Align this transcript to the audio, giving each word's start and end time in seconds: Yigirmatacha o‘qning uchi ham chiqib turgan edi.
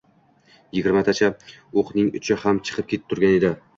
Yigirmatacha 0.77 1.29
o‘qning 1.83 2.09
uchi 2.21 2.39
ham 2.45 2.59
chiqib 2.71 3.05
turgan 3.13 3.37
edi. 3.41 3.53